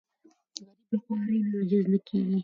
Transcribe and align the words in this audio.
غریب 0.59 0.75
له 0.91 0.97
خوارۍ 1.03 1.39
نه 1.41 1.49
عاجز 1.59 1.83
نه 1.91 1.99
کېږي 2.07 2.37